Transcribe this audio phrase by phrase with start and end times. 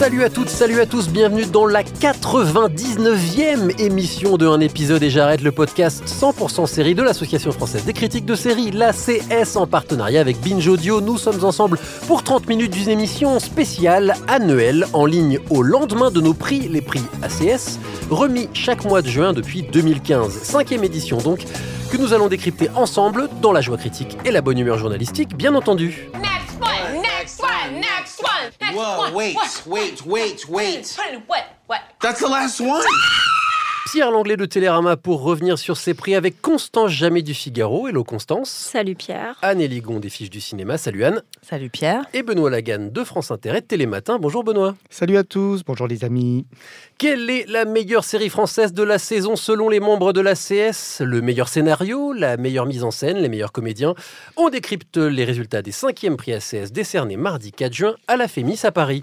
[0.00, 5.10] Salut à toutes, salut à tous, bienvenue dans la 99e émission de Un épisode et
[5.10, 9.66] j'arrête le podcast 100% série de l'Association française des critiques de séries, la CS en
[9.66, 11.02] partenariat avec Binge Audio.
[11.02, 16.22] Nous sommes ensemble pour 30 minutes d'une émission spéciale annuelle en ligne au lendemain de
[16.22, 17.78] nos prix, les prix ACS,
[18.08, 20.32] remis chaque mois de juin depuis 2015.
[20.32, 21.44] Cinquième édition donc,
[21.92, 25.54] que nous allons décrypter ensemble dans la joie critique et la bonne humeur journalistique, bien
[25.54, 26.08] entendu.
[28.44, 29.14] One, next Whoa, one.
[29.14, 29.66] wait, what?
[29.66, 30.96] wait, wait, wait.
[31.26, 31.46] What?
[31.66, 31.82] What?
[32.00, 32.84] That's the last one.
[33.92, 37.88] Pierre Langlais de Télérama pour revenir sur ses prix avec Constance Jamais du Figaro.
[37.88, 38.48] Hello Constance.
[38.48, 39.36] Salut Pierre.
[39.42, 40.78] Anne Eligon des Fiches du Cinéma.
[40.78, 41.24] Salut Anne.
[41.42, 42.04] Salut Pierre.
[42.14, 44.20] Et Benoît Lagan de France Inter et de Télématin.
[44.20, 44.76] Bonjour Benoît.
[44.90, 46.46] Salut à tous, bonjour les amis.
[46.98, 51.00] Quelle est la meilleure série française de la saison selon les membres de la CS
[51.00, 53.96] Le meilleur scénario, la meilleure mise en scène, les meilleurs comédiens
[54.36, 58.60] On décrypte les résultats des cinquièmes prix ACS décernés mardi 4 juin à la Fémis
[58.62, 59.02] à Paris.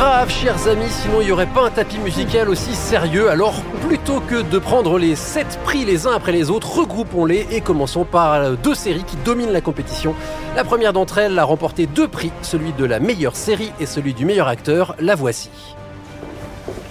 [0.00, 3.28] Grave, chers amis, sinon il n'y aurait pas un tapis musical aussi sérieux.
[3.28, 7.60] Alors, plutôt que de prendre les sept prix les uns après les autres, regroupons-les et
[7.60, 10.14] commençons par deux séries qui dominent la compétition.
[10.56, 14.14] La première d'entre elles a remporté deux prix, celui de la meilleure série et celui
[14.14, 14.94] du meilleur acteur.
[15.00, 15.50] La voici.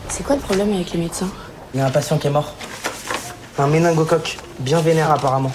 [0.07, 1.29] C'est quoi le problème avec les médecins?
[1.73, 2.53] Il y a un patient qui est mort.
[3.57, 5.51] Un méningocoque, bien vénère apparemment.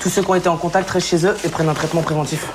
[0.00, 2.46] Tous ceux qui ont été en contact restent chez eux et prennent un traitement préventif.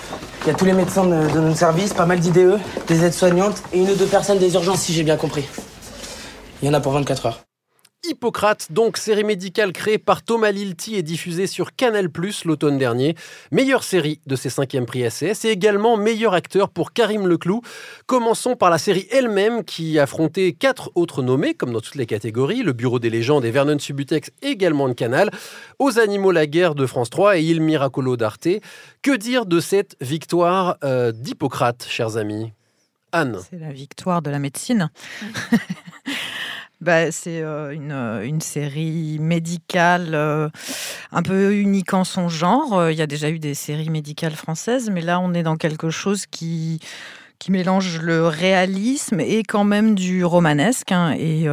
[0.46, 3.80] Il y a tous les médecins de, notre service, pas mal d'IDE, des aides-soignantes et
[3.80, 5.44] une ou deux personnes des urgences si j'ai bien compris.
[6.62, 7.40] Il y en a pour 24 heures.
[8.10, 12.10] Hippocrate, donc série médicale créée par Thomas Lilti et diffusée sur Canal+,
[12.46, 13.16] l'automne dernier.
[13.52, 17.62] Meilleure série de ses cinquièmes prix ACS et également meilleur acteur pour Karim Leclou.
[18.06, 22.64] Commençons par la série elle-même qui affrontait quatre autres nommés, comme dans toutes les catégories,
[22.64, 25.32] le Bureau des légendes et Vernon Subutex également de Canal,
[25.80, 28.48] Aux animaux la guerre de France 3 et Il Miracolo d'Arte.
[29.02, 32.52] Que dire de cette victoire euh, d'Hippocrate, chers amis?
[33.12, 34.90] Anne C'est la victoire de la médecine.
[36.86, 40.50] Bah, c'est euh, une, euh, une série médicale euh,
[41.12, 42.92] un peu unique en son genre.
[42.92, 45.90] Il y a déjà eu des séries médicales françaises, mais là, on est dans quelque
[45.90, 46.80] chose qui,
[47.40, 51.48] qui mélange le réalisme et quand même du romanesque, hein, et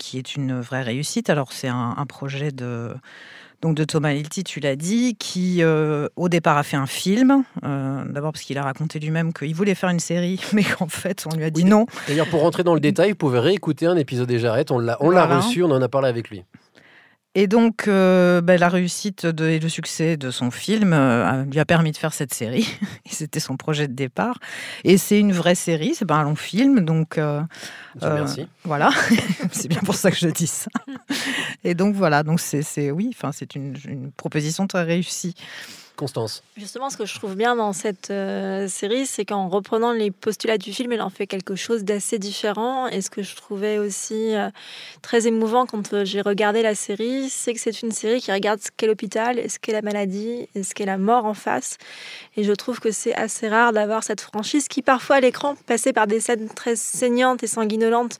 [0.00, 1.30] qui est une vraie réussite.
[1.30, 2.96] Alors, c'est un projet de,
[3.60, 7.42] donc de Thomas Hilty, tu l'as dit, qui euh, au départ a fait un film.
[7.64, 11.24] Euh, D'abord parce qu'il a raconté lui-même qu'il voulait faire une série, mais qu'en fait,
[11.30, 11.86] on lui a dit non.
[12.06, 14.70] D'ailleurs, pour rentrer dans le détail, vous pouvez réécouter un épisode des Jarrettes.
[14.70, 15.40] On l'a on l'a Voilà.
[15.40, 16.44] reçu, on en a parlé avec lui.
[17.40, 21.60] Et donc, euh, ben, la réussite de- et le succès de son film euh, lui
[21.60, 22.66] a permis de faire cette série.
[23.08, 24.40] C'était son projet de départ.
[24.82, 26.80] Et c'est une vraie série, c'est pas un long film.
[26.80, 27.40] Donc, euh,
[28.02, 28.48] merci.
[28.64, 28.90] voilà.
[29.52, 30.68] c'est bien pour ça que je dis ça.
[31.62, 32.24] Et donc, voilà.
[32.24, 35.36] Donc, c'est, c'est- oui, enfin, c'est une, une proposition très réussie.
[36.56, 40.56] Justement, ce que je trouve bien dans cette euh, série, c'est qu'en reprenant les postulats
[40.56, 42.86] du film, elle en fait quelque chose d'assez différent.
[42.86, 44.48] Et ce que je trouvais aussi euh,
[45.02, 48.60] très émouvant quand euh, j'ai regardé la série, c'est que c'est une série qui regarde
[48.60, 51.78] ce qu'est l'hôpital, ce qu'est la maladie, et ce qu'est la mort en face.
[52.36, 55.92] Et je trouve que c'est assez rare d'avoir cette franchise qui, parfois à l'écran, passait
[55.92, 58.18] par des scènes très saignantes et sanguinolentes,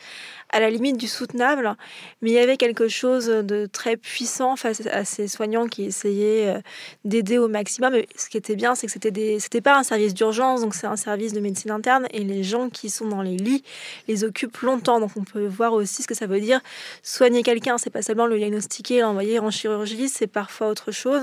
[0.50, 1.76] à la limite du soutenable.
[2.22, 6.48] Mais il y avait quelque chose de très puissant face à ces soignants qui essayaient
[6.48, 6.60] euh,
[7.04, 7.94] d'aider au maximum.
[7.94, 10.75] Et ce qui était bien, c'est que c'était des, c'était pas un service d'urgence, donc
[10.75, 13.64] c'est un service de médecine interne, et les gens qui sont dans les lits
[14.06, 15.00] les occupent longtemps.
[15.00, 16.60] Donc on peut voir aussi ce que ça veut dire
[17.03, 17.78] soigner quelqu'un.
[17.78, 21.22] C'est pas seulement le diagnostiquer, l'envoyer en chirurgie, c'est parfois autre chose.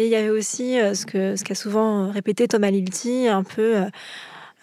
[0.00, 3.42] Et il y avait aussi euh, ce que ce qu'a souvent répété Thomas Lilti, un
[3.42, 3.82] peu.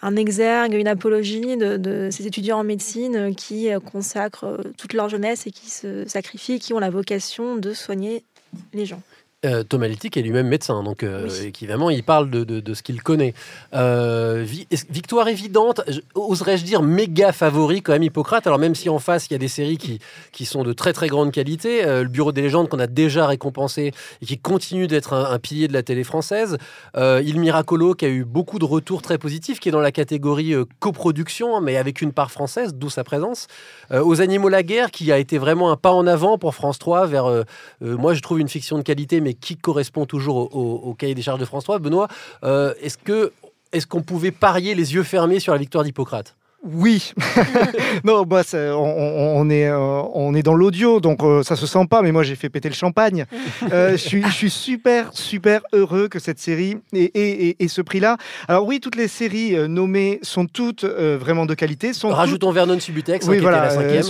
[0.02, 5.08] Un exergue, une apologie de, ces étudiants en médecine qui euh, consacrent euh, toute leur
[5.08, 8.24] jeunesse et qui se sacrifient, qui ont la vocation de soigner
[8.72, 9.02] les gens.
[9.44, 11.52] Euh, Thomas Littic est lui-même médecin, donc euh, Oui.
[11.54, 13.34] évidemment, il parle de, de- de ce qu'il connaît.
[13.74, 18.46] Euh, vi- victoire évidente, je- oserais-je dire méga favori quand même Hippocrate?
[18.46, 19.98] Alors même si en face il y a des séries qui,
[20.32, 23.26] qui sont de très très grande qualité, euh, le Bureau des légendes qu'on a déjà
[23.26, 23.92] récompensé
[24.22, 26.56] et qui continue d'être un, un pilier de la télé française,
[26.96, 30.54] Il Miracolo qui a eu beaucoup de retours très positifs, qui est dans la catégorie
[30.80, 33.48] coproduction, mais avec une part française, d'où sa présence.
[33.92, 37.06] Aux animaux la guerre qui a été vraiment un pas en avant pour France 3
[37.06, 37.44] vers,
[37.82, 41.40] moi je trouve une fiction de qualité, mais qui correspond toujours au, cahier des charges
[41.40, 41.80] de François?
[41.80, 42.06] Benoît,
[42.44, 43.32] euh, est-ce que
[43.72, 46.36] est-ce qu'on pouvait parier les yeux fermés sur la victoire d'Hippocrate?
[46.72, 47.12] Oui.
[48.04, 49.78] non, c'est- on, est, euh,
[50.14, 52.68] on est dans l'audio, donc euh, ça se sent pas, mais moi, j'ai fait péter
[52.68, 53.24] le champagne.
[53.72, 57.68] Euh, je, suis, je suis super, super heureux que cette série ait, ait- ait- ait
[57.68, 58.16] ce prix-là.
[58.48, 61.92] Alors oui, toutes les séries euh, nommées sont toutes vraiment de qualité.
[61.92, 63.62] Sont toutes- Rajoutons Vernon Subutex, hein, Oui, voilà.
[63.62, 64.02] la cinquième.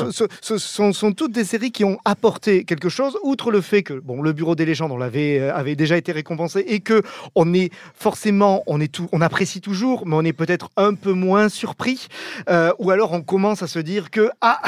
[0.42, 3.94] ce, sont, sont toutes des séries qui ont apporté quelque chose, outre le fait que
[3.94, 7.02] bon, le Bureau des légendes, on l'avait avait déjà été récompensé et que
[7.34, 11.12] on est forcément, on est tout, on apprécie toujours, mais on est peut-être un peu
[11.12, 12.08] moins surpris,
[12.48, 14.60] Euh, ou alors on commence à se dire que ah,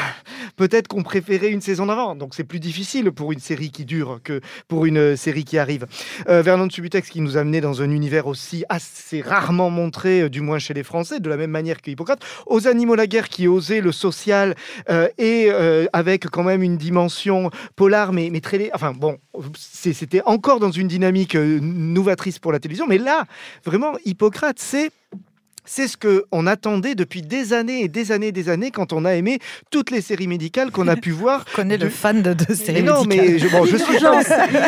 [0.57, 2.15] peut-être qu'on préférait une saison d'avant.
[2.15, 5.59] Donc c'est plus difficile pour une série qui dure que pour une euh, série qui
[5.59, 5.87] arrive.
[6.29, 10.29] Euh, Vernon Subutex qui nous a amené dans un univers aussi assez rarement montré, euh,
[10.29, 12.21] du moins chez les Français, de la même manière que Hippocrate.
[12.47, 14.55] Aux animaux la guerre qui osait le social
[15.19, 15.51] et
[15.93, 18.71] avec quand même une dimension polar, mais, mais très.
[18.75, 19.19] Enfin bon,
[19.55, 23.25] c'était encore dans une dynamique novatrice pour la télévision, mais là,
[23.65, 24.91] vraiment, Hippocrate, c'est.
[25.71, 29.05] C'est ce qu'on attendait depuis des années et des années et des années quand on
[29.05, 29.39] a aimé
[29.71, 31.45] toutes les séries médicales qu'on a pu voir.
[31.51, 33.39] Je connais le fan de, de séries Mais non, mais médicales.
[33.39, 34.25] je, bon, je suis, Urgence,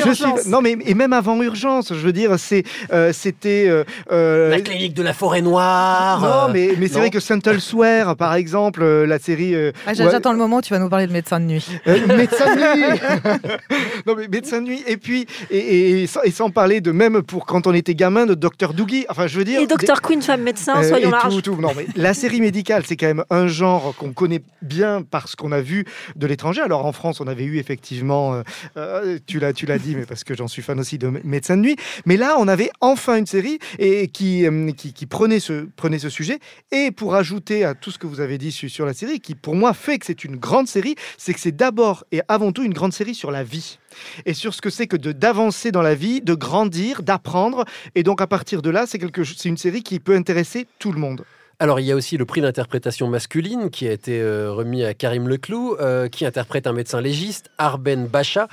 [0.06, 3.66] je suis- non, mais et même avant Urgence, je veux dire, c'est, euh, c'était.
[3.68, 6.20] euh, euh, La clinique de la forêt noire.
[6.20, 9.54] non, mais, mais c'est vrai que Saint Elsewhere, par exemple, euh, la série.
[9.54, 11.66] euh, Ah, ouais, J'attends le moment où tu vas nous parler de médecin de nuit.
[11.86, 13.00] euh, médecin de nuit
[14.06, 14.82] Non, mais médecin de nuit.
[14.86, 17.94] Et puis, et, et- et sans, et sans parler de même pour quand on était
[17.94, 18.74] gamin de Dr.
[18.74, 19.06] Doogie.
[19.08, 19.60] Enfin, je veux dire.
[19.60, 20.02] Et Dr.
[20.02, 21.34] Queen, femme médecin, Euh, soyons et larges.
[21.34, 21.60] tout, tout.
[21.60, 25.52] Non, mais la série médicale, c'est quand même un genre qu'on connaît bien parce qu'on
[25.52, 25.84] a vu
[26.16, 26.60] de l'étranger.
[26.60, 28.42] Alors en France, on avait eu effectivement, euh,
[28.76, 31.20] euh, tu l'as, tu l'as dit, mais parce que j'en suis fan aussi de Mé-
[31.24, 31.76] Médecins de nuit.
[32.06, 35.98] Mais là, on avait enfin une série et qui, euh, qui, qui prenait ce prenait
[35.98, 36.38] ce sujet.
[36.72, 39.34] Et pour ajouter à tout ce que vous avez dit sur, sur la série, qui
[39.34, 42.62] pour moi fait que c'est une grande série, c'est que c'est d'abord et avant tout
[42.62, 43.78] une grande série sur la vie
[44.26, 47.64] et sur ce que c'est que de d'avancer dans la vie, de grandir, d'apprendre.
[47.94, 50.92] Et donc à partir de là, c'est quelque c'est une série qui peut intéresser tout
[50.92, 51.24] le monde.
[51.62, 54.94] Alors, il y a aussi le prix d'interprétation masculine qui a été euh, remis à
[54.94, 58.48] Karim Leclou, euh, qui interprète un médecin légiste, Arben Bacha,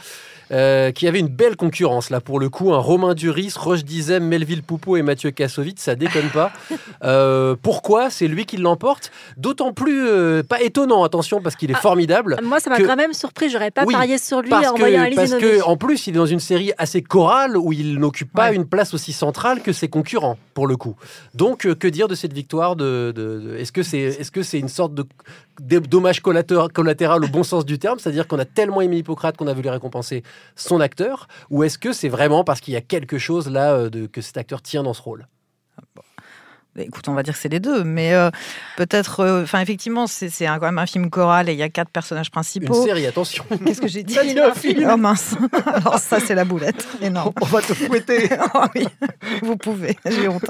[0.51, 2.73] euh, qui avait une belle concurrence là pour le coup.
[2.73, 6.51] Un Romain Duris, Roche Dizem, Melville Poupeau et Mathieu Kassovitz, ça déconne pas.
[7.03, 9.11] Euh, pourquoi c'est lui qui l'emporte?
[9.37, 12.37] D'autant plus euh, pas étonnant, attention, parce qu'il est Ah, formidable.
[12.41, 13.49] Moi, ça m'a que- quand même surpris.
[13.51, 16.15] J'aurais pas Oui, parié sur lui parce en que, Alice parce que en plus, il
[16.15, 19.73] est dans une série assez chorale où il n'occupe pas une place aussi centrale que
[19.73, 20.95] ses concurrents, pour le coup.
[21.35, 24.59] Donc, que dire de cette victoire de, de- de- Est-ce que c'est est -ce c'est
[24.59, 25.05] une sorte de,
[25.79, 27.99] dommage collatéral au bon sens du terme?
[27.99, 30.23] C'est-à-dire qu'on a tellement aimé Hippocrate qu'on a voulu récompenser
[30.55, 34.07] son acteur Ou est-ce que c'est vraiment parce qu'il y a quelque chose là euh,
[34.07, 35.27] que cet acteur tient dans ce rôle?
[35.95, 36.03] Bah,
[36.77, 38.29] Écoute, on va dire que c'est les deux, mais euh,
[38.77, 39.21] peut-être.
[39.21, 42.27] euh, Enfin, effectivement, c'est quand même un film choral et il y a quatre personnages
[42.27, 42.85] Une principaux.
[42.85, 44.17] série, attention Qu'est-ce que j'ai dit?
[44.39, 44.87] Un film.
[44.93, 45.35] Oh mince
[45.65, 46.87] Alors ça, c'est la boulette.
[47.01, 47.33] Énorme.
[47.41, 48.29] On va te fouetter.
[48.53, 48.85] Oh oui,
[49.41, 50.45] vous pouvez, j'ai honte.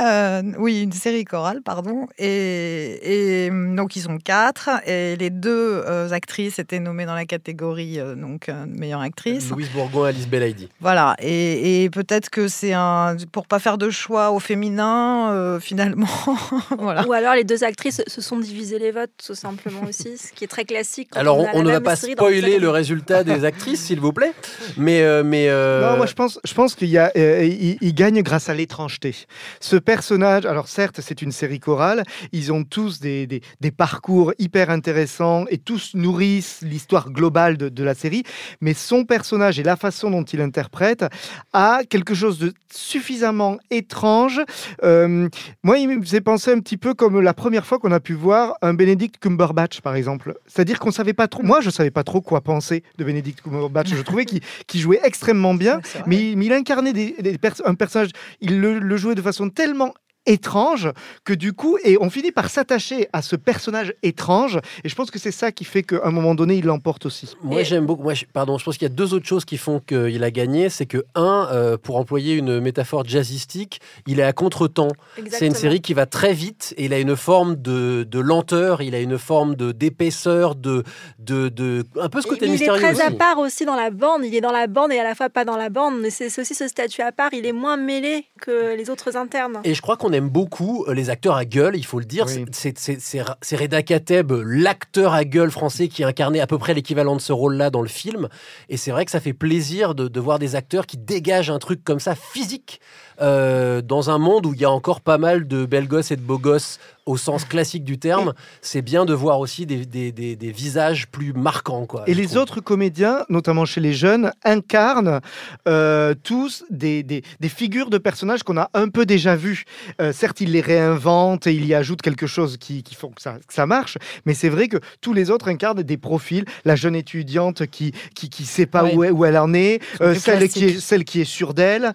[0.00, 2.08] Euh, oui, une série chorale, pardon.
[2.18, 4.70] Et, et, donc, ils sont quatre.
[4.86, 9.50] Et les deux actrices étaient nommées dans la catégorie donc, meilleure actrice.
[9.50, 10.68] Louise Bourgoin, Alice Belaïdi.
[10.80, 11.14] Voilà.
[11.20, 13.16] Et, et peut-être que c'est un.
[13.30, 16.06] Pour pas faire de choix au féminin, euh, finalement.
[16.78, 17.06] voilà.
[17.06, 20.44] Ou alors les deux actrices se sont divisées les votes, tout simplement aussi, ce qui
[20.44, 21.08] est très classique.
[21.10, 24.32] quand Alors, on, ne va pas spoiler le résultat des actrices, s'il vous plaît.
[24.76, 27.78] Mais, euh, mais euh, Non, moi je pense, je pense qu'il y a, euh, il,
[27.80, 29.14] il gagne grâce à l'étrangeté.
[29.60, 34.32] Ce personnage, alors certes, c'est une série chorale, ils ont tous des, des, des parcours
[34.38, 38.22] hyper intéressants et tous nourrissent l'histoire globale de, de la série,
[38.60, 41.04] mais son personnage et la façon dont il interprète
[41.52, 44.40] a quelque chose de suffisamment étrange.
[44.82, 45.21] Euh,
[45.62, 48.14] moi, il me faisait penser un petit peu comme la première fois qu'on a pu
[48.14, 50.34] voir un Benedict Cumberbatch, par exemple.
[50.46, 53.88] C'est-à-dire qu'on savait pas trop, moi je savais pas trop quoi penser de Benedict Cumberbatch.
[53.94, 54.40] Je trouvais qu'il
[54.80, 58.10] jouait extrêmement bien, mais, il- mais il incarnait des, des pers- un personnage,
[58.40, 59.92] il le, le jouait de façon tellement
[60.26, 60.90] étrange
[61.24, 65.10] que du coup et on finit par s'attacher à ce personnage étrange et je pense
[65.10, 68.02] que c'est ça qui fait qu'à un moment donné il l'emporte aussi Moi, j'aime beaucoup.
[68.04, 70.30] Moi, je- pardon, je pense qu'il y a deux autres choses qui font qu'il a
[70.30, 70.68] gagné.
[70.70, 74.88] C'est que, un, euh, pour employer une métaphore jazzistique, il est à contre-temps.
[75.30, 78.82] C'est une série qui va très vite et il a une forme de, de lenteur,
[78.82, 80.82] il a une forme de d'épaisseur, de,
[81.18, 81.84] de, de.
[82.00, 84.24] un peu ce côté Mais il est mystérieux très à part aussi dans la bande.
[84.24, 86.00] Il est dans la bande et à la fois pas dans la bande.
[86.00, 87.30] Mais c'est c'est aussi ce statut à part.
[87.32, 89.60] Il est moins mêlé que les autres internes.
[89.64, 92.26] Et je crois qu'on aime beaucoup euh, les acteurs à gueule, il faut le dire.
[92.26, 92.44] Oui.
[92.52, 97.32] C'est Reda Kateb, l'acteur à gueule français qui incarnait à peu près l'équivalent de ce
[97.32, 98.28] rôle-là dans le film.
[98.68, 101.58] Et c'est vrai que ça fait plaisir de, de voir des acteurs qui dégagent un
[101.58, 102.80] truc comme ça, physique,
[103.22, 106.16] euh, dans un monde où il y a encore pas mal de belles gosses et
[106.16, 110.12] de beaux gosses au sens classique du terme, c'est bien de voir aussi des, des-
[110.12, 111.84] des- des visages plus marquants.
[111.84, 112.38] Quoi, Et les trouve.
[112.38, 115.20] autres comédiens, notamment chez les jeunes, incarnent
[115.66, 117.04] euh, tous des,
[117.48, 119.64] figures de personnages qu'on a un peu déjà vus.
[120.00, 123.20] Euh, certes, ils les réinventent et ils y ajoutent quelque chose qui, qui font que
[123.20, 126.44] ça, que ça marche, mais c'est vrai que tous les autres incarnent des profils.
[126.64, 128.94] La jeune étudiante qui qui, qui sait pas Ouais.
[128.94, 131.92] où, est- où elle en est, euh, celle qui est celle qui est sûre d'elle,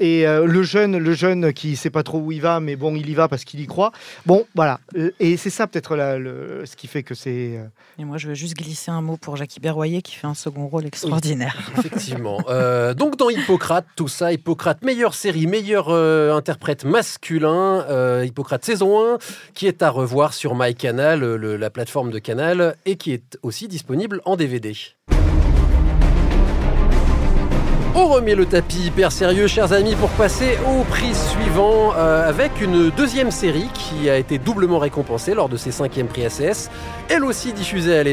[0.00, 2.96] et euh, le jeune le jeune qui sait pas trop où il va, mais bon,
[2.96, 3.92] il y va parce qu'il y croit.
[4.26, 4.80] Bon, voilà.
[4.96, 7.56] Euh, Et c'est ça peut-être la- le- ce qui fait que c'est.
[7.58, 7.64] euh,
[8.00, 10.66] Et moi, je veux juste glisser un mot pour Jackie Berroyer qui fait un second
[10.66, 11.56] rôle extraordinaire.
[11.78, 12.38] Effectivement.
[12.48, 18.64] Euh, donc dans Hippocrate, tout ça, Hippocrate, meilleure série, meilleur euh, interprète masculin, euh, Hippocrate
[18.64, 19.18] saison 1,
[19.54, 23.68] qui est à revoir sur MyCanal, le- la plateforme de Canal, et qui est aussi
[23.68, 24.72] disponible en DVD.
[27.94, 32.60] On remet le tapis hyper sérieux, chers amis, pour passer au prix suivant euh, avec
[32.60, 36.70] une deuxième série qui a été doublement récompensée lors de ses cinquièmes prix ACS.
[37.08, 38.04] Elle aussi diffusée à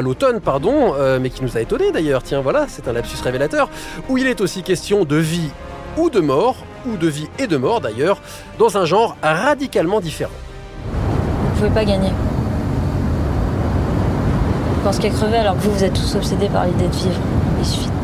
[0.00, 2.22] l'automne, pardon, euh, mais qui nous a étonné d'ailleurs.
[2.22, 3.68] Tiens, voilà, c'est un lapsus révélateur,
[4.08, 5.50] où il est aussi question de vie
[5.98, 6.56] ou de mort,
[6.86, 8.20] ou de vie et de mort d'ailleurs,
[8.58, 10.32] dans un genre radicalement différent.
[10.94, 12.10] Vous pouvez pas gagner.
[14.78, 17.20] Je pense qu'à crever alors que vous, vous êtes tous obsédés par l'idée de vivre.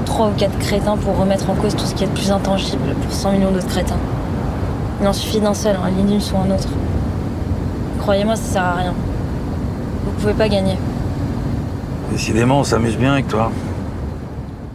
[0.07, 2.95] Trois ou quatre crétins pour remettre en cause tout ce qui est de plus intangible
[3.03, 3.99] pour 100 millions d'autres crétins.
[5.03, 6.69] Il en suffit d'un seul, un Linus ou un autre.
[7.99, 8.95] Croyez-moi, ça sert à rien.
[10.05, 10.79] Vous pouvez pas gagner.
[12.11, 13.51] Décidément, on s'amuse bien avec toi.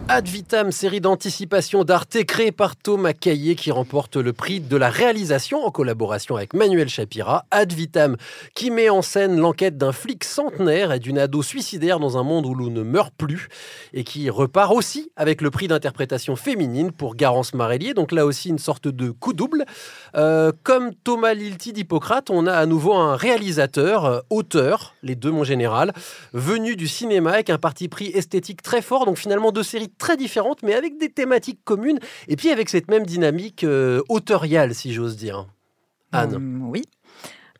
[0.08, 4.90] Ad vitam, série d'anticipation d'Arte créée par Thomas Caillé qui remporte le prix de la
[4.90, 7.46] réalisation en collaboration avec Manuel Chapira.
[7.50, 8.16] Ad vitam,
[8.54, 12.46] qui met en scène l'enquête d'un flic centenaire et d'une ado suicidaire dans un monde
[12.46, 13.48] où l'on ne meurt plus
[13.94, 17.94] et qui repart aussi avec le prix d'interprétation féminine pour Garance Marellier.
[17.94, 19.64] Donc là aussi une sorte de coup double.
[20.16, 25.30] Euh, comme Thomas Lilti d'Hippocrate, on a à nouveau un réalisateur, euh, auteur, les deux
[25.30, 25.92] mon général,
[26.32, 29.06] venu du cinéma avec un parti pris esthétique très fort.
[29.06, 32.88] Donc finalement deux séries très différentes, mais avec des thématiques communes et puis avec cette
[32.88, 35.46] même dynamique euh, autoriale, si j'ose dire.
[36.12, 36.34] Anne.
[36.34, 36.82] Hum, oui.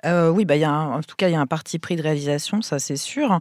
[0.04, 2.02] Euh, oui, bah, y a en tout cas, il y a un parti pris de
[2.02, 3.38] réalisation, ça c'est sûr.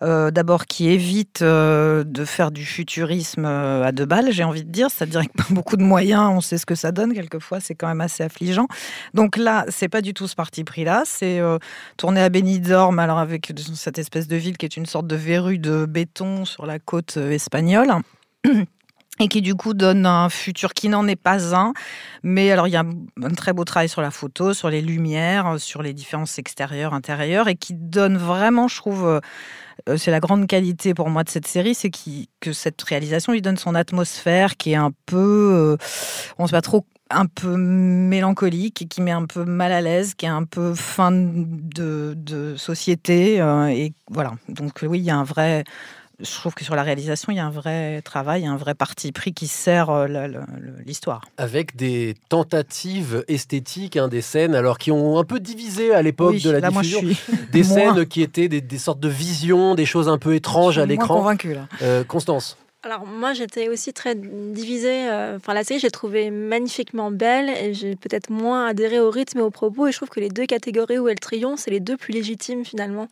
[0.00, 5.18] D'abord, qui évite de faire du futurisme à deux balles, j'ai envie de dire, c'est-à-dire
[5.18, 8.00] avec pas beaucoup de moyens, on sait ce que ça donne, quelquefois c'est quand même
[8.00, 8.68] assez affligeant.
[9.12, 11.40] Donc là, c'est pas du tout ce parti pris-là, c'est
[11.98, 15.58] tourné à Benidorm, alors avec cette espèce de ville qui est une sorte de verrue
[15.58, 17.92] de béton sur la côte espagnole.
[19.20, 21.72] Et qui du coup donne un futur qui n'en est pas un.
[22.22, 22.84] Mais alors il y a
[23.22, 27.48] un très beau travail sur la photo, sur les lumières, sur les différences extérieures, intérieures,
[27.48, 29.20] et qui donne vraiment, je trouve, euh,
[29.88, 31.90] euh, c'est la grande qualité pour moi de cette série, c'est
[32.40, 35.76] que cette réalisation lui donne son atmosphère qui est un peu, euh,
[36.38, 40.14] on ne sait pas trop, un peu mélancolique, qui met un peu mal à l'aise,
[40.14, 43.40] qui est un peu fin de, société.
[43.40, 45.64] euh, et voilà, donc oui, il y a un vrai
[46.20, 49.12] je trouve que sur la réalisation, il y a un vrai travail, un vrai parti
[49.12, 50.06] pris qui sert euh,
[50.84, 51.22] l'histoire.
[51.36, 56.32] Avec des tentatives esthétiques, hein, des scènes, alors qui ont un peu divisé à l'époque
[56.34, 58.78] Oui, de la là, moi, je diffusion, suis des moins- scènes qui étaient des, des
[58.78, 61.54] sortes de visions, des choses un peu étranges Je à suis moins l'écran.
[61.54, 61.68] là.
[61.82, 62.56] Euh, Constance.
[62.84, 65.08] Alors moi j'étais aussi très divisée.
[65.10, 69.40] euh, Enfin la série j'ai trouvé magnifiquement belle et j'ai peut-être moins adhéré au rythme
[69.40, 71.80] et aux propos et je trouve que les deux catégories où elle triomphe c'est les
[71.80, 73.08] deux plus légitimes finalement.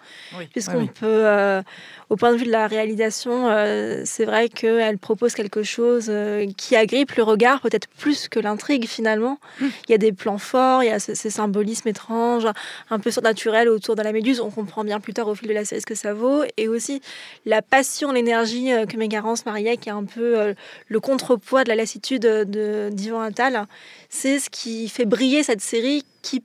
[0.52, 0.90] Puisqu'on oui, oui.
[1.00, 1.62] peut, euh,
[2.10, 6.46] au point de vue de la réalisation, euh, c'est vrai qu'elle propose quelque chose euh,
[6.56, 9.40] qui agrippe le regard peut-être plus que l'intrigue finalement.
[9.60, 9.66] Hmm.
[9.88, 12.46] Il y a des plans forts, il y a ce- ces symbolismes étranges,
[12.88, 14.38] un peu surnaturels autour de la méduse.
[14.40, 16.68] On comprend bien plus tard au fil de la série ce que ça vaut et
[16.68, 17.02] aussi
[17.44, 20.54] la passion, l'énergie que met Garance Qui est un peu euh,
[20.88, 23.66] le contrepoids de la lassitude de d'Yvan Attal.
[24.08, 26.44] C'est ce qui fait briller cette série qui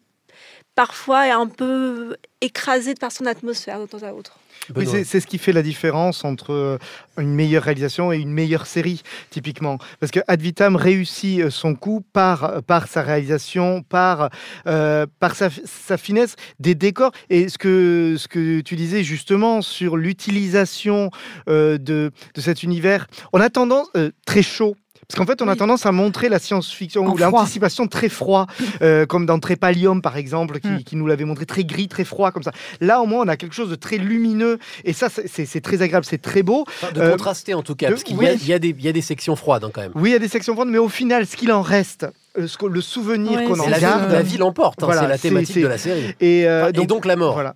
[0.76, 4.38] parfois est un peu écrasée par son atmosphère de temps à autre.
[4.76, 6.78] Oui, c'est ce qui fait la différence entre euh,
[7.18, 9.80] une meilleure réalisation et une meilleure série, typiquement.
[10.00, 14.30] Parce que Ad Vitam réussit euh, son coup par, par sa réalisation, par,
[14.68, 17.12] euh, par sa, sa finesse des décors.
[17.30, 21.10] Et ce que, ce que tu disais justement sur l'utilisation
[21.50, 24.76] euh, de, de cet univers, on a tendance euh, très chaud.
[25.12, 28.48] Parce qu'en fait, on a tendance à montrer la science-fiction En ou l'anticipation très froid,
[28.82, 30.84] euh, comme dans Trépalium, par exemple, qui, Mm.
[30.84, 32.52] qui nous l'avait montré très gris, très froid, comme ça.
[32.80, 34.58] Là, au moins, on a quelque chose de très lumineux.
[34.86, 36.64] Et ça, c'est- très agréable, c'est très beau.
[36.66, 38.38] Enfin, de Euh, contraster en tout cas, de- parce qu'il y, a- oui.
[38.42, 39.92] y des- il y a des sections froides hein, quand même.
[39.96, 42.48] Oui, il y a des sections froides, mais au final, ce qu'il en reste, euh,
[42.48, 44.12] ce que- le souvenir Ouais, qu'on en la, vie, garde.
[44.12, 46.16] la vie l'emporte, hein, Voilà, c'est la thématique de la série.
[46.22, 47.34] Et, euh, Enfin, et donc la mort.
[47.34, 47.56] Voilà.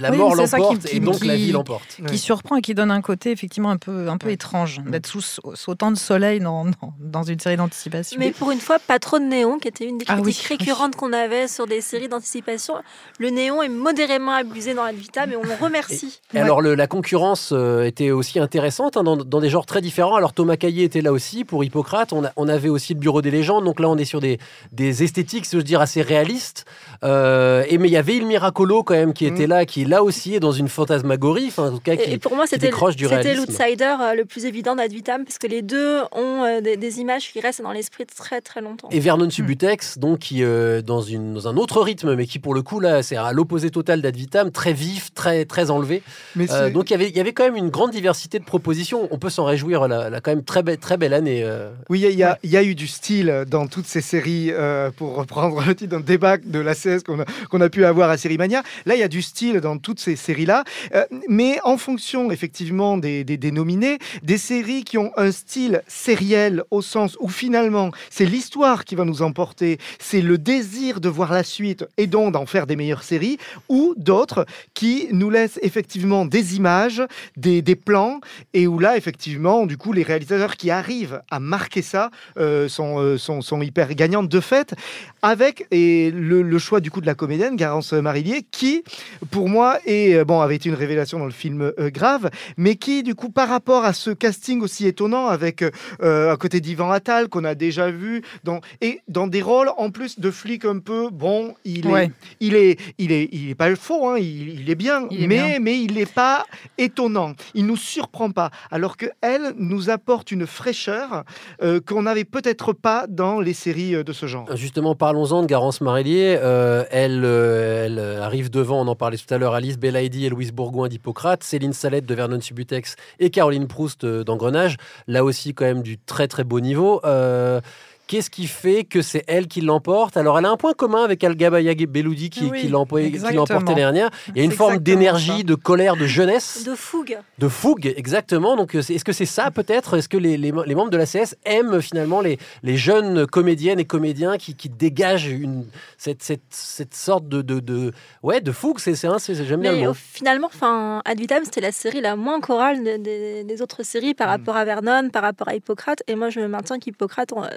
[0.00, 2.00] La Oui, mort mais c'est ça qui- l'emporte et donc la qui- vie l'emporte.
[2.08, 5.20] Qui surprend et qui donne un côté effectivement un peu, un peu étrange d'être sous,
[5.20, 8.16] sous autant de soleil dans, dans, dans une série d'anticipation.
[8.18, 10.56] Mais pour une fois, pas trop de néon, qui était une des Ah critiques oui,
[10.58, 12.74] récurrentes qu'on avait sur des séries d'anticipation.
[13.18, 16.20] Le néon est modérément abusé dans Ad Vitam et on le remercie.
[16.34, 19.80] Et alors le- la concurrence euh, était aussi intéressante hein, dans, dans des genres très
[19.80, 20.16] différents.
[20.16, 22.12] Alors Thomas Caillé était là aussi pour Hippocrate.
[22.12, 23.64] On, a- on avait aussi le Bureau des légendes.
[23.64, 24.38] Donc là on est sur des,
[24.72, 26.64] des esthétiques, si j'ose dire, assez réalistes.
[27.04, 30.02] Euh, et mais il y avait Il Miracolo quand même qui était là, qui là
[30.04, 31.46] aussi est dans une fantasmagorie.
[31.48, 33.46] Enfin, en tout cas, qui, Et, et pour moi, qui c'était décroche du c'était réalisme.
[33.50, 37.00] l'outsider euh, le plus évident d'Ad Vitam, parce que les deux ont euh, des, des
[37.00, 38.88] images qui restent dans l'esprit très très longtemps.
[38.92, 42.54] Et Vernon Subutex, donc qui euh, dans, une, dans un autre rythme, mais qui pour
[42.54, 46.02] le coup là, c'est à l'opposé total d'Ad Vitam, très vif, très très enlevé.
[46.36, 48.44] Mais Euh, donc il y avait il y avait quand même une grande diversité de
[48.44, 49.08] propositions.
[49.10, 49.88] On peut s'en réjouir.
[49.88, 51.42] Là, là, quand même très belle très belle année.
[51.42, 51.70] euh.
[51.88, 53.86] Oui, il y, a- il y a- il y a eu du style dans toutes
[53.86, 57.60] ces séries, euh, pour reprendre le titre d'un débat de la CS qu'on a, qu'on
[57.60, 58.62] a pu avoir à Série Mania.
[58.86, 62.96] Là, il y a du style dans toutes ces séries-là, euh, mais en fonction effectivement
[62.98, 67.90] des, des, des nominés, des séries qui ont un style sériel au sens où finalement
[68.10, 72.32] c'est l'histoire qui va nous emporter, c'est le désir de voir la suite et donc
[72.32, 77.02] d'en faire des meilleures séries, ou d'autres qui nous laissent effectivement des images,
[77.36, 78.20] des, des plans,
[78.54, 82.98] et où là effectivement, du coup, les réalisateurs qui arrivent à marquer ça euh, sont,
[82.98, 84.74] euh, sont, sont hyper gagnantes de fait,
[85.22, 88.81] avec et le, le choix du coup de la comédienne Garance Marillier, qui
[89.30, 92.76] pour moi est euh, bon avait été une révélation dans le film euh, Grave, mais
[92.76, 95.62] qui du coup par rapport à ce casting aussi étonnant avec
[96.02, 99.90] euh, à côté d'Ivan Attal qu'on a déjà vu dans et dans des rôles en
[99.90, 102.04] plus de flic un peu bon, il Ouais.
[102.06, 102.10] est
[102.40, 105.26] il est il est il est pas faux, hein, il, il est bien, Il est
[105.26, 105.58] mais bien.
[105.60, 106.44] mais il n'est pas
[106.78, 111.24] étonnant, il nous surprend pas, alors que elle nous apporte une fraîcheur
[111.62, 114.46] euh, qu'on n'avait peut-être pas dans les séries euh, de ce genre.
[114.56, 116.38] Justement, parlons-en de Garance Marélier.
[116.40, 120.26] Euh, elle, euh, elle euh, arrive devant, on en parlait tout à l'heure, Alice Belaïdi
[120.26, 124.76] et Louise Bourgoin d'Hippocrate, Céline Salette de Vernon Subutex et Caroline Proust euh, d'Engrenage.
[125.06, 127.00] Là aussi, quand même, du très très beau niveau.
[127.04, 127.60] Euh,
[128.08, 130.16] Qu'est-ce qui fait que c'est elle qui l'emporte?
[130.18, 133.74] Alors, elle a un point commun avec Al Gabaya Beloudi qui, Oui, qui l'emportait l'année
[133.74, 134.10] dernière.
[134.28, 136.64] Il y a une forme d'énergie, de colère, de jeunesse.
[136.66, 137.16] De fougue.
[137.38, 138.54] De fougue, exactement.
[138.56, 139.96] Donc, est-ce que c'est ça peut-être?
[139.96, 143.78] Est-ce que les, les- les membres de la CS aiment finalement les, les jeunes comédiennes
[143.80, 145.64] et comédiens qui, qui dégagent une,
[145.96, 148.78] cette, cette, cette sorte de, de, de- ouais, de fougue?
[148.78, 149.94] C'est c'est un- c'est- j'aime bien le mot.
[149.94, 154.10] finalement, enfin, Ad Vitam, c'était la série la moins chorale de- des- des autres séries
[154.10, 154.14] Mm.
[154.16, 156.02] par rapport à Vernon, par rapport à Hippocrate.
[156.08, 157.48] Et moi, je maintiens qu'Hippocrate, on- euh,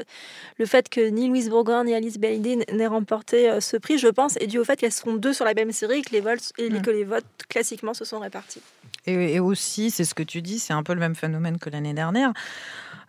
[0.57, 4.07] le fait que ni Louise Bourgoin ni Alice Bellini n'aient remporté euh, ce prix, je
[4.07, 6.21] pense, est dû au fait qu'elles sont deux sur la même série et que les,
[6.21, 6.81] votes, et Mm.
[6.81, 8.61] que les votes classiquement se sont répartis.
[9.05, 11.69] Et, et aussi, c'est ce que tu dis, c'est un peu le même phénomène que
[11.69, 12.33] l'année dernière.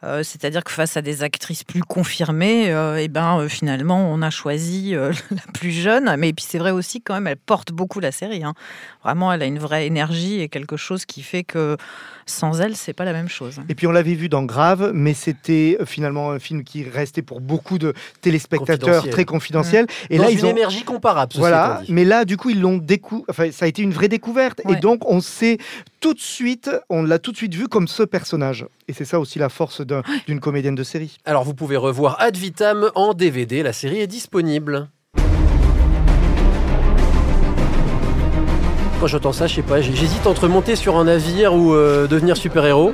[0.04, 4.22] Euh, C'est-à-dire que face à des actrices plus confirmées, euh, eh ben, euh, finalement, on
[4.22, 6.14] a choisi euh, la plus jeune.
[6.18, 8.44] Mais puis c'est vrai aussi, quand même, elle porte beaucoup la série.
[8.44, 8.54] hein.
[9.02, 11.76] Vraiment, elle a une vraie énergie et quelque chose qui fait que
[12.28, 13.60] sans elle, c'est pas la même chose.
[13.68, 17.40] Et puis on l'avait vu dans Grave, mais c'était finalement un film qui restait pour
[17.40, 19.12] beaucoup de téléspectateurs Confidentiel.
[19.12, 19.86] très confidentiel.
[20.10, 21.32] Et Dans là, une ils ont énergie comparable.
[21.36, 23.24] Voilà, mais là, du coup, ils l'ont décou...
[23.28, 24.60] Enfin, ça a été une vraie découverte.
[24.68, 25.58] Et donc, on sait
[26.00, 28.66] tout de suite, on l'a tout de suite vu comme ce personnage.
[28.88, 31.16] Et c'est ça aussi la force d'un- d'une comédienne de série.
[31.24, 33.62] Alors, vous pouvez revoir Ad Vitam en DVD.
[33.62, 34.88] La série est disponible.
[39.00, 42.36] Quand j'entends ça, je sais pas, j'hésite entre monter sur un navire ou euh, devenir
[42.36, 42.92] super-héros.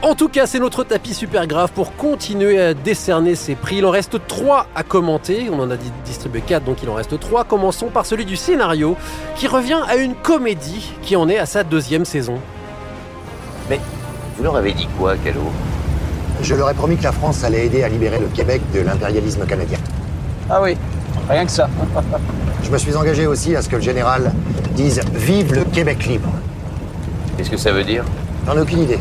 [0.00, 3.76] En tout cas, c'est notre tapis super grave pour continuer à décerner ces prix.
[3.76, 5.48] Il en reste trois à commenter.
[5.52, 7.44] On en a di- distribué quatre, donc il en reste trois.
[7.44, 8.96] Commençons par celui du scénario,
[9.36, 12.38] qui revient à une comédie qui en est à sa deuxième saison.
[13.68, 13.78] Mais
[14.38, 15.40] vous leur avez dit quoi, Calo
[16.40, 19.44] Je leur ai promis que la France allait aider à libérer le Québec de l'impérialisme
[19.46, 19.78] canadien.
[20.50, 20.76] Ah oui,
[21.28, 21.68] rien que ça.
[22.62, 24.32] Je me suis engagé aussi à ce que le général
[24.74, 26.28] dise Vive le Québec libre.
[27.36, 28.04] Qu'est-ce que ça veut dire?
[28.46, 28.98] J'en ai aucune idée.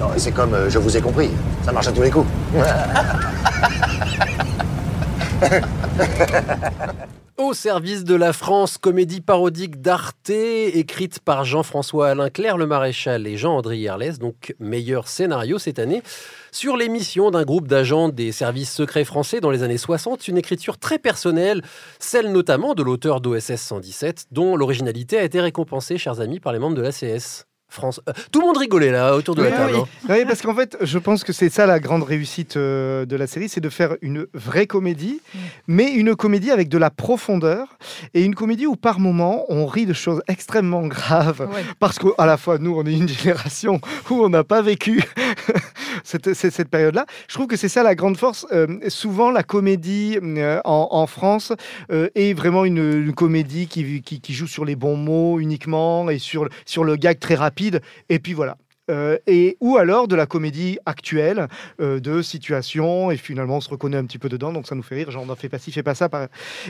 [0.00, 1.30] Non, C'est comme euh, je vous ai compris.
[1.64, 2.26] Ça marche à tous les coups.
[7.38, 13.26] Au service de la France, comédie parodique d'Arte, écrite par Jean-François Alain Claire Le Maréchal
[13.26, 16.02] et Jean-André Yerles, donc meilleur scénario cette année,
[16.50, 20.36] sur les missions d'un groupe d'agents des services secrets français dans les années 60, une
[20.36, 21.62] écriture très personnelle,
[21.98, 26.58] celle notamment de l'auteur d'OSS 117, dont l'originalité a été récompensée, chers amis, par les
[26.58, 27.46] membres de l'ACS.
[27.72, 28.00] France.
[28.08, 29.72] euh, tout le monde rigolait là autour de Oui, la table.
[29.74, 29.80] oui.
[29.80, 30.06] hein.
[30.08, 33.26] Oui, parce qu'en fait, je pense que c'est ça la grande réussite euh, de la
[33.26, 35.20] série, c'est de faire une vraie comédie,
[35.66, 37.76] mais une comédie avec de la profondeur
[38.14, 42.36] et une comédie où par moment on rit de choses extrêmement graves, parce qu'à la
[42.36, 43.80] fois nous, on est une génération
[44.10, 45.02] où on n'a pas vécu
[46.04, 47.06] cette, cette- cette période-là.
[47.28, 48.46] Je trouve que c'est ça la grande force.
[48.52, 51.52] Euh, souvent, la comédie euh, en, en France
[51.90, 56.10] euh, est vraiment une, une comédie qui, qui, qui joue sur les bons mots uniquement
[56.10, 57.61] et sur, sur le gag très rapide.
[58.08, 58.56] Et puis voilà.
[58.90, 61.46] Euh, et, ou alors de la comédie actuelle,
[61.80, 64.82] euh, de situation, et finalement on se reconnaît un petit peu dedans, donc ça nous
[64.82, 66.08] fait rire, genre on fait pas ci, fait pas ça.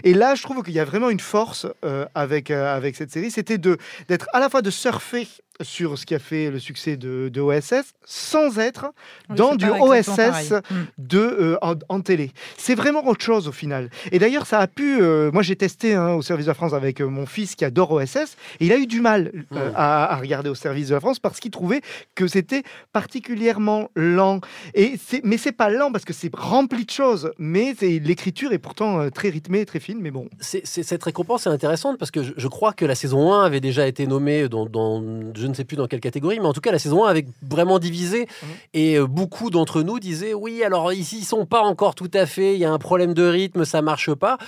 [0.05, 3.31] Et là, je trouve qu'il y a vraiment une force euh, avec, avec cette série,
[3.31, 3.78] c'était de-
[4.09, 5.26] d'être à la fois de surfer
[5.61, 8.87] sur ce qui a fait le succès de, de OSS, sans être
[9.31, 10.53] Oui, dans du OSS.
[10.53, 10.75] Mm.
[10.99, 12.33] de, euh, en, en télé.
[12.57, 13.91] C'est vraiment autre chose au final.
[14.11, 15.01] Et d'ailleurs, ça a pu.
[15.03, 17.65] euh, moi, j'ai testé hein, au service de la France avec euh, mon fils qui
[17.65, 20.95] adore OSS, et il a eu du mal euh, à, à regarder au service de
[20.95, 21.81] la France parce qu'il trouvait
[22.15, 22.62] que c'était
[22.93, 24.41] particulièrement lent.
[24.75, 28.59] Et c'est, mais c'est pas lent parce que c'est rempli de choses, mais l'écriture est
[28.59, 29.99] pourtant euh, très rythmée, très fine.
[30.01, 30.29] Mais bon.
[30.41, 33.87] Cette récompense est intéressante parce que je, je crois que la saison 1 avait déjà
[33.87, 35.03] été nommée dans, dans-
[35.42, 37.26] je ne sais plus dans quelle catégorie, mais en tout cas la saison 1 avait
[37.42, 38.28] vraiment divisé
[38.72, 42.26] et euh, beaucoup d'entre nous disaient oui alors ici ils sont pas encore tout à
[42.26, 44.38] fait, il y a un problème de rythme, ça marche pas.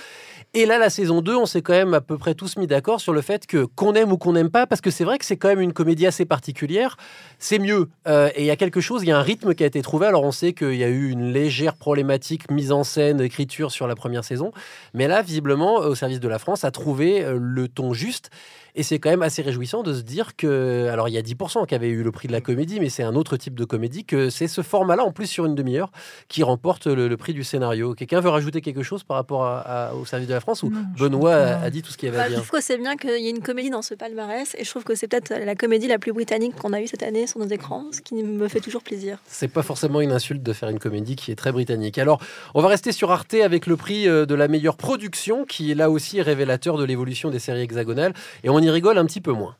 [0.57, 3.01] Et là la saison 2 on s'est quand même à peu près tous mis d'accord
[3.01, 5.25] sur le fait que qu'on aime ou qu'on n'aime pas parce que c'est vrai que
[5.25, 6.95] c'est quand même une comédie assez particulière,
[7.39, 9.63] c'est mieux Euh, et il y a quelque chose, il y a un rythme qui
[9.63, 10.05] a été trouvé.
[10.07, 13.85] Alors on sait qu'il y a eu une légère problématique mise en scène, écriture sur
[13.85, 14.53] la première saison,
[14.93, 18.29] mais là visiblement au service de la France a trouvé euh, le ton juste.
[18.77, 21.65] Et c'est quand même assez réjouissant de se dire que, alors il y a 10%
[21.65, 24.03] qui avaient eu le prix de la comédie, mais c'est un autre type de comédie,
[24.03, 25.91] que c'est ce format-là, en plus sur une demi-heure,
[26.27, 27.93] qui remporte le, prix du scénario.
[27.93, 29.63] Quelqu'un veut rajouter quelque chose par rapport
[29.97, 32.17] au service de la France ou Benoît a, a dit tout ce qu'il y avait
[32.17, 33.93] Bah, à je dire trouve que c'est bien qu'il y ait une comédie dans ce
[33.93, 36.87] palmarès et je trouve que c'est peut-être la comédie la plus britannique qu'on a eue
[36.87, 39.17] cette année sur nos écrans, ce qui me fait toujours plaisir.
[39.27, 41.97] C'est pas forcément une insulte de faire une comédie qui est très britannique.
[41.97, 42.19] Alors,
[42.53, 45.75] on va rester sur Arte avec le prix euh, de la meilleure production, qui est
[45.75, 49.31] là aussi révélateur de l'évolution des séries hexagonales, et on y rigole un petit peu
[49.31, 49.55] moins.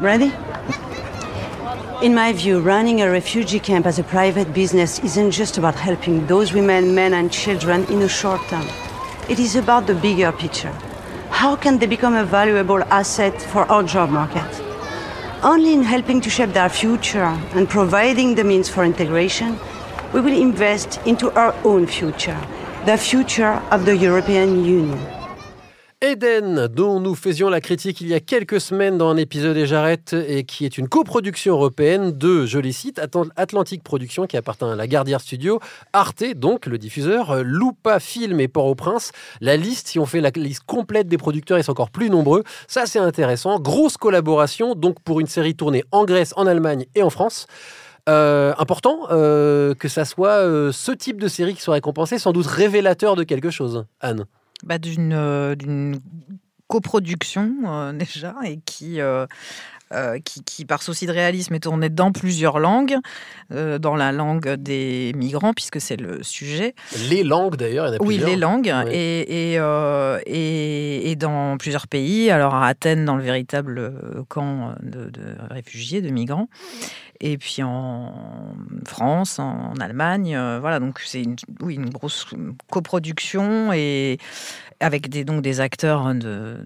[0.00, 0.30] Ready?
[2.02, 6.26] In my view, running a refugee camp as a private business isn't just about helping
[6.26, 8.66] those women, men, and children in the short term.
[9.26, 10.72] It is about the bigger picture.
[11.30, 14.44] How can they become a valuable asset for our job market?
[15.42, 19.58] Only in helping to shape their future and providing the means for integration,
[20.12, 22.38] we will invest into our own future,
[22.84, 25.13] the future of the European Union.
[26.04, 29.66] Eden, dont nous faisions la critique il y a quelques semaines dans un épisode des
[29.66, 34.36] Jarrettes et qui est une coproduction européenne de, je les cite, Atl- Atlantic Productions qui
[34.36, 35.60] appartient à la Gardière Studio,
[35.94, 39.12] Arte, donc le diffuseur, euh, Lupa Film et Port-au-Prince.
[39.40, 42.44] La liste, si on fait la liste complète des producteurs, ils sont encore plus nombreux.
[42.68, 43.58] Ça, c'est intéressant.
[43.58, 47.46] Grosse collaboration, donc pour une série tournée en Grèce, en Allemagne et en France.
[48.10, 52.46] Euh, important euh, que ça soit ce type de série qui soit récompensé, sans doute
[52.46, 53.86] révélateur de quelque chose.
[54.00, 54.26] Anne.
[54.64, 55.98] Bah, d'une euh, d'une
[56.68, 59.26] coproduction euh, déjà et qui, euh,
[59.92, 62.96] euh, qui, qui, par souci de réalisme, est tournée dans plusieurs langues,
[63.50, 66.74] dans la langue des migrants, puisque c'est le sujet.
[67.10, 68.30] Les langues d'ailleurs, il y en a Oui, plusieurs.
[68.30, 68.90] les langues, Oui.
[68.92, 69.60] et, et,
[70.26, 72.30] et, et dans plusieurs pays.
[72.30, 76.48] Alors à Athènes, dans le véritable camp de, de réfugiés, de migrants,
[77.20, 78.12] et puis en
[78.86, 80.34] France, en Allemagne.
[80.36, 82.26] euh, voilà, donc c'est une, oui, une grosse
[82.70, 84.18] coproduction et
[84.80, 86.58] avec des, donc des acteurs de,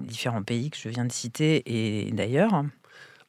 [0.00, 2.64] différents pays que je viens de citer et d'ailleurs.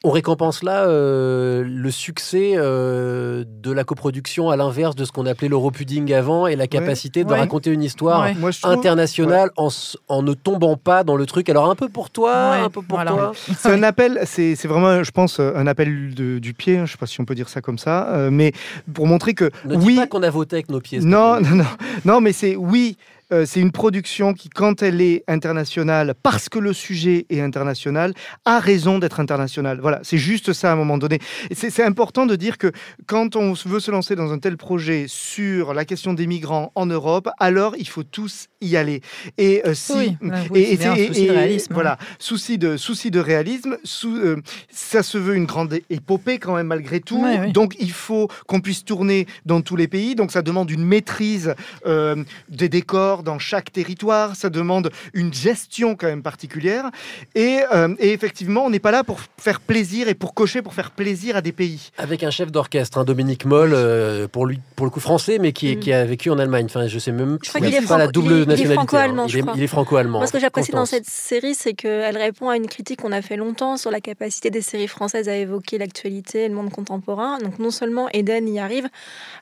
[0.02, 5.26] On récompense là euh, le succès euh, de la coproduction à l'inverse de ce qu'on
[5.26, 7.38] appelait l'europudding avant et la capacité de Ouais.
[7.38, 8.34] raconter une histoire Ouais.
[8.64, 9.68] Internationale en,
[10.08, 11.50] en ne tombant pas dans le truc.
[11.50, 13.10] Alors un peu pour toi, un peu pour voilà.
[13.10, 13.32] toi.
[13.58, 16.74] C'est un appel, c'est c'est vraiment, je pense, un appel de- du pied.
[16.78, 18.52] hein, Je ne sais pas si on peut dire ça comme ça, euh, mais
[18.94, 21.00] pour montrer que Ne dis oui, pas qu'on a voté avec nos pieds.
[21.00, 21.64] non, non, non,
[22.06, 22.96] non, mais c'est oui.
[23.32, 28.14] Euh, c'est une production qui, quand elle est internationale, parce que le sujet est international,
[28.44, 29.78] a raison d'être international.
[29.80, 31.18] Voilà, c'est juste ça à un moment donné.
[31.50, 32.72] Et C'est important de dire que
[33.06, 36.86] quand on veut se lancer dans un tel projet sur la question des migrants en
[36.86, 39.00] Europe, alors il faut tous y aller.
[39.38, 41.74] Et euh, si, Oui, ouais, oui, c'est bien un souci de réalisme, hein.
[41.74, 43.76] Voilà, souci de souci de réalisme.
[44.04, 44.36] euh,
[44.70, 47.22] ça se veut une grande épopée quand même malgré tout.
[47.22, 47.50] Ouais.
[47.52, 50.14] Donc il faut qu'on puisse tourner dans tous les pays.
[50.14, 51.54] Donc ça demande une maîtrise
[51.86, 52.16] euh,
[52.48, 56.90] des décors, dans chaque territoire, ça demande une gestion quand même particulière.
[57.34, 60.74] Et, euh, et effectivement, on n'est pas là pour faire plaisir et pour cocher, pour
[60.74, 61.90] faire plaisir à des pays.
[61.98, 65.52] Avec un chef d'orchestre, hein, Dominique Moll, euh, pour lui, pour le coup français, mais
[65.52, 65.80] qui, est- Mm.
[65.80, 66.66] qui a vécu en Allemagne.
[66.66, 68.46] Enfin, je sais même Je crois il est, pas la double il est- il est
[68.46, 68.74] nationalité.
[68.74, 69.28] franco-allemand, hein.
[69.28, 69.54] je Il est, crois.
[69.56, 70.18] il est franco-allemand.
[70.18, 73.22] Moi, ce que j'apprécie dans cette série, c'est qu'elle répond à une critique qu'on a
[73.22, 77.38] fait longtemps sur la capacité des séries françaises à évoquer l'actualité et le monde contemporain.
[77.38, 78.88] Donc, non seulement Eden y arrive,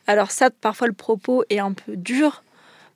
[0.06, 2.42] alors ça, parfois le propos est un peu dur.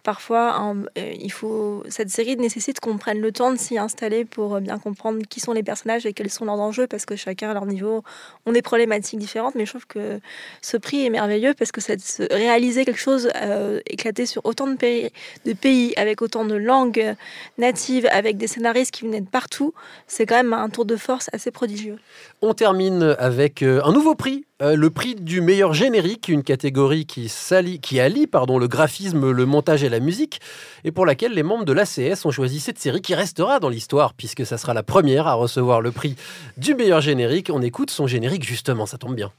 [0.04, 4.24] Parfois, hein, euh, il faut cette série nécessite qu'on prenne le temps de s'y installer
[4.24, 7.14] pour euh, bien comprendre qui sont les personnages et quels sont leurs enjeux, parce que
[7.14, 8.02] chacun à leur niveau
[8.44, 9.54] ont des problématiques différentes.
[9.54, 10.18] Mais je trouve que
[10.60, 14.74] ce prix est merveilleux parce que se- réaliser quelque chose euh, éclaté sur autant de
[14.74, 15.10] pays,
[15.44, 17.14] de pays, avec autant de langues
[17.58, 19.72] natives, avec des scénaristes qui venaient de partout,
[20.08, 21.96] c'est quand même un tour de force assez prodigieux.
[22.40, 27.04] On termine avec euh, un nouveau prix, euh, le prix du meilleur générique, une catégorie
[27.04, 30.40] qui, allie pardon, le graphisme, le montage et la musique,
[30.84, 34.14] et pour laquelle les membres de l'ACS ont choisi cette série qui restera dans l'histoire,
[34.14, 36.14] puisque ça sera la première à recevoir le prix
[36.56, 37.50] du meilleur générique.
[37.52, 39.32] On écoute son générique justement, ça tombe bien.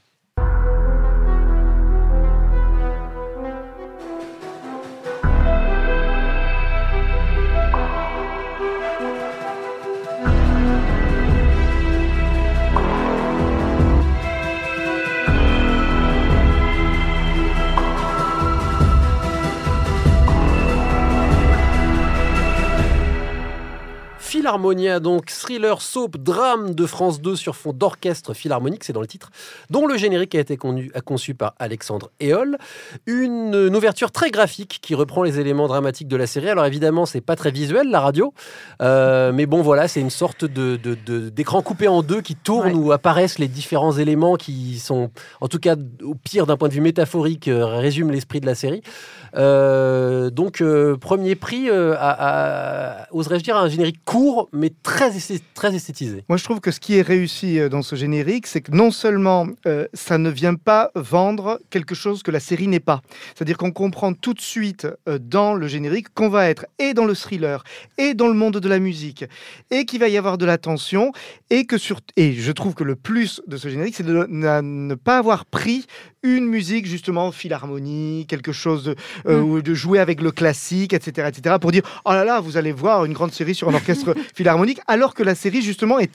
[24.44, 29.08] Philharmonia, donc thriller, soap, drame de France 2 sur fond d'orchestre philharmonique, c'est dans le
[29.08, 29.30] titre,
[29.70, 32.58] dont le générique a été connu- a conçu par Alexandre Eol.
[33.06, 36.50] Une, une ouverture très graphique qui reprend les éléments dramatiques de la série.
[36.50, 38.34] Alors évidemment, c'est pas très visuel la radio,
[38.82, 40.76] euh, mais bon voilà, c'est une sorte de,
[41.30, 45.60] d'écran coupé en deux qui tourne où apparaissent les différents éléments qui sont, en tout
[45.60, 48.82] cas au pire d'un point de vue métaphorique, euh, résument l'esprit de la série.
[49.38, 55.12] Euh, donc euh, premier prix, à, à- oserais-je dire, un générique court mais très,
[55.54, 56.24] très esthétisé.
[56.30, 58.92] Moi, je trouve que ce qui est réussi euh, dans ce générique, c'est que non
[58.92, 63.02] seulement euh, ça ne vient pas vendre quelque chose que la série n'est pas.
[63.36, 67.06] C'est-à-dire qu'on comprend tout de suite euh, dans le générique qu'on va être et dans
[67.06, 67.64] le thriller
[67.98, 69.26] et dans le monde de la musique
[69.72, 71.12] et qu'il va y avoir de la tension
[71.50, 74.96] et que sur et je trouve que le plus de ce générique, c'est de ne,
[74.96, 75.86] pas avoir pris
[76.24, 78.96] une musique justement philharmonie, quelque chose de,
[79.28, 82.56] euh, ou de jouer avec le classique, etc., etc., pour dire oh là là, vous
[82.58, 86.12] allez voir une grande série sur un orchestre philharmonique, alors que la série justement est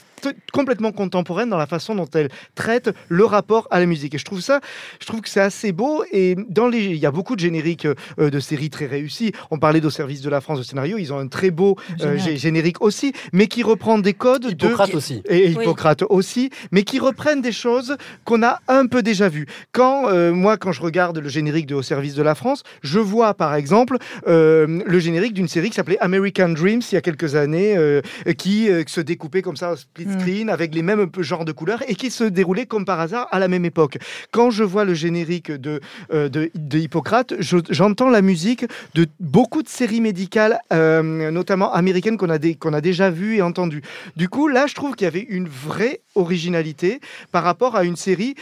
[0.52, 4.14] complètement contemporaine dans la façon dont elle traite le rapport à la musique.
[4.14, 4.60] Et je trouve ça,
[5.00, 6.04] je trouve que c'est assez beau.
[6.12, 9.32] Et dans les, il y a beaucoup de génériques euh, de séries très réussis.
[9.50, 12.18] On parlait d'au service de la France de scénario, ils ont un très beau euh,
[12.18, 15.22] générique aussi, mais qui reprend des codes Hippocrate de aussi.
[15.28, 15.62] et Oui.
[15.62, 19.46] Hippocrate aussi, mais qui reprennent des choses qu'on a un peu déjà vues.
[19.72, 22.98] Quand euh, moi, quand je regarde le générique de Au service de la France, je
[22.98, 27.00] vois par exemple euh, le générique d'une série qui s'appelait American Dreams il y a
[27.00, 27.97] quelques années, euh,
[28.36, 31.94] qui euh, se découpait comme ça, split screen, avec les mêmes genres de couleurs et
[31.94, 33.98] qui se déroulait comme par hasard à la même époque.
[34.32, 35.80] Quand je vois le générique de,
[36.12, 41.72] euh, de, de Hippocrate, je- j'entends la musique de beaucoup de séries médicales, euh, notamment
[41.72, 43.82] américaines, qu'on a, dé- qu'on a déjà vues et entendues.
[44.16, 47.00] Du coup, là, je trouve qu'il y avait une vraie originalité
[47.32, 48.34] par rapport à une série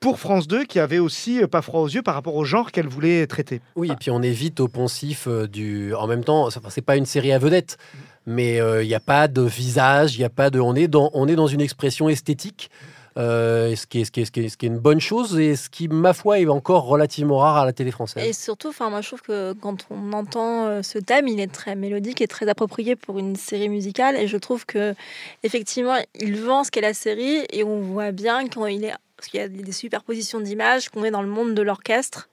[0.00, 2.72] pour France 2 qui avait aussi euh, pas froid aux yeux par rapport au genre
[2.72, 3.60] qu'elle voulait traiter.
[3.76, 5.94] Oui, et puis on est vite au poncif euh, du.
[5.94, 7.78] En même temps, c'est pas une série à vedette,
[8.26, 10.60] mais euh, il n'y a pas de visage, il y a pas de.
[10.60, 12.70] On est dans, on est dans une expression esthétique.
[13.18, 15.00] euh, ce, qui est, ce, qui est, ce, qui est, ce qui est une bonne
[15.00, 18.24] chose et ce qui, ma foi, est encore relativement rare à la télé française.
[18.26, 21.52] Et surtout, enfin, moi, je trouve que quand on entend euh, ce thème, il est
[21.52, 24.16] très mélodique et très approprié pour une série musicale.
[24.16, 24.94] Et je trouve que
[25.42, 29.28] effectivement, il vend ce qu'est la série et on voit bien quand il est, parce
[29.28, 32.28] qu'il y a des superpositions d'images, qu'on est dans le monde de l'orchestre.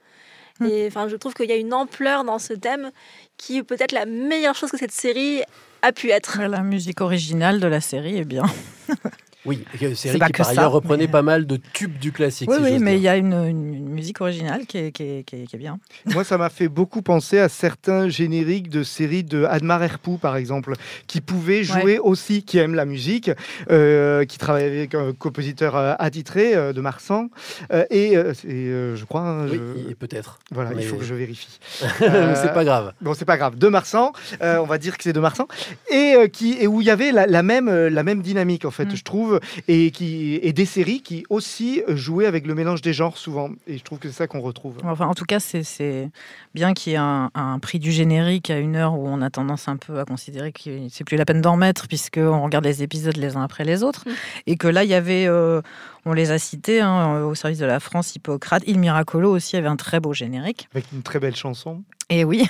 [0.65, 2.91] Et enfin, je trouve qu'il y a une ampleur dans ce thème
[3.37, 5.41] qui est peut-être la meilleure chose que cette série
[5.81, 6.41] a pu être.
[6.41, 8.43] La musique originale de la série est bien.
[9.45, 9.63] Oui,
[9.95, 12.49] série pas qui que par ça, ailleurs reprenait mais- pas mal de tubes du classique.
[12.49, 13.49] Oui, si oui, mais il y a une,
[13.89, 15.79] musique originale qui est, qui est- qui est- qui est bien.
[16.07, 20.35] Moi, ça m'a fait beaucoup penser à certains génériques de séries de Admar Herpou, par
[20.35, 20.73] exemple,
[21.07, 21.99] qui pouvaient jouer Ouais.
[21.99, 23.31] aussi, qui aiment la musique,
[23.71, 27.29] euh, qui travaille avec un compositeur euh, attitré euh, de Marsan.
[27.71, 29.21] Euh, et euh, euh, je crois.
[29.21, 30.39] hein, Oui, je- peut-être.
[30.51, 31.59] Voilà, Mais- il faut que je vérifie.
[32.01, 32.93] Mais c'est pas grave.
[33.01, 33.57] Bon, c'est pas grave.
[33.57, 35.47] De Marsan, euh, on va dire que c'est de Marsan.
[35.91, 38.65] Et, euh, qui, et où il y avait la, la même, euh, la même dynamique,
[38.65, 38.95] en fait, Mm.
[38.95, 39.28] je trouve.
[39.29, 43.49] Trouve, et, qui, et des séries qui aussi jouaient avec le mélange des genres souvent.
[43.67, 44.77] Et je trouve que c'est ça qu'on retrouve.
[44.83, 46.09] Enfin, en tout cas, c'est- c'est
[46.53, 49.29] bien qu'il y ait un, un prix du générique à une heure où on a
[49.29, 52.83] tendance un peu à considérer que c'est plus la peine d'en mettre puisqu'on regarde les
[52.83, 54.05] épisodes les uns après les autres.
[54.47, 55.61] Et que là, il y avait, euh,
[56.05, 59.67] on les a cités, hein, au service de la France, Hippocrate, Il Miracolo aussi avait
[59.67, 60.67] un très beau générique.
[60.73, 61.83] Avec une très belle chanson.
[62.09, 62.47] Et oui.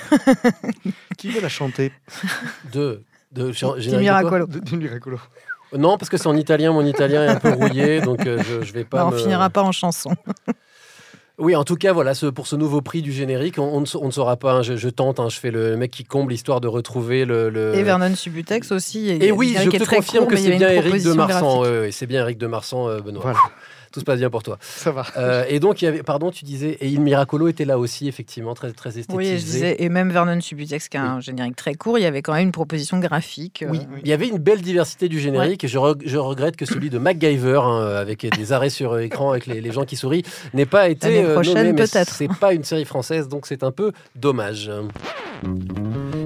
[1.18, 1.92] Qui veut la chanter?
[2.72, 5.18] De, de de Miracolo.
[5.76, 8.64] Non, parce que c'est en italien, mon italien est un peu rouillé, donc euh, je,
[8.64, 8.98] je vais pas.
[8.98, 10.10] Bah, on me- finira pas en chanson.
[11.42, 13.86] Oui, en tout cas, voilà, ce- pour ce nouveau prix du générique, on, on ne,
[13.98, 14.52] on ne saura pas.
[14.52, 17.48] hein, je, je tente, hein, je fais le mec qui comble histoire de retrouver le.
[17.48, 19.08] le- Et Vernon Subutex aussi.
[19.08, 21.12] Et oui, je te très confirme court, que mais il y c'est bien Eric de
[21.14, 21.60] Marsan.
[21.62, 23.32] ouais, c'est bien Eric de Marsan, euh, Benoît.
[23.92, 24.56] Tout se passe bien pour toi.
[24.60, 25.04] Ça va.
[25.16, 28.06] Euh, et donc, il y avait, pardon, tu disais, et Il Miracolo était là aussi,
[28.06, 29.16] effectivement, très, très esthétisé.
[29.16, 32.06] Oui, je disais, et même Vernon Subutex, qui a un générique très court, il y
[32.06, 33.62] avait quand même une proposition graphique.
[33.62, 35.64] euh, Oui, il y avait une belle diversité du générique.
[35.64, 39.30] et Je, re- je regrette que celui de MacGyver, hein, avec des arrêts sur écran
[39.32, 40.22] avec les, les gens qui sourient,
[40.54, 42.14] n'ait pas été L'année euh, prochaine, peut-être.
[42.14, 44.70] C'est pas une série française, donc c'est un peu dommage.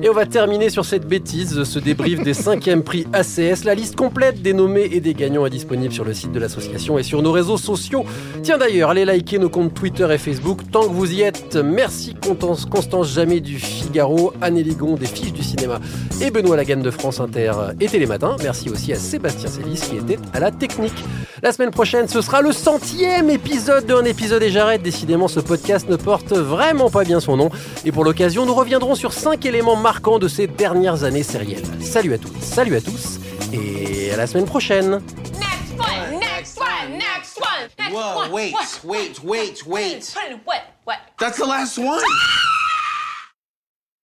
[0.04, 3.64] Et on va terminer sur cette bêtise, ce débrief des cinquièmes prix ACS.
[3.64, 6.98] La liste complète des nommés et des gagnants est disponible sur le site de l'association
[6.98, 8.04] et sur nos réseaux sociaux.
[8.42, 11.56] Tiens d'ailleurs, allez liker nos comptes Twitter et Facebook tant que vous y êtes.
[11.56, 15.80] Merci Constance, Constance Jamais du Figaro, Anne Ligon des Fiches du Cinéma
[16.20, 18.36] et Benoît Lagan de France Inter et Télématin.
[18.42, 21.02] Merci aussi à Sébastien Célis qui était à la technique.
[21.42, 24.82] La semaine prochaine, ce sera le centième épisode d'un épisode et j'arrête.
[24.82, 27.48] Décidément, ce podcast ne porte vraiment pas bien son nom.
[27.86, 31.64] Et pour l'occasion, nous reviendrons sur cinq éléments marquants de ces dernières années sérielles.
[31.80, 33.18] Salut à toutes, salut à tous
[33.52, 35.00] et à la semaine prochaine.
[35.38, 38.30] Next one, next one, next one, next Whoa, one.
[38.33, 38.54] wait,
[38.85, 40.14] wait, wait, wait.
[40.14, 40.62] Put it- What?
[40.85, 40.98] What?
[41.18, 42.00] That's the last one?